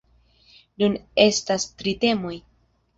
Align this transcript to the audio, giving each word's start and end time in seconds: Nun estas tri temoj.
Nun 0.83 0.97
estas 1.27 1.69
tri 1.77 1.97
temoj. 2.05 2.37